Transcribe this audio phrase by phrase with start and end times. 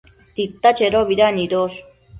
[0.35, 1.77] Tita chedobida nidosh?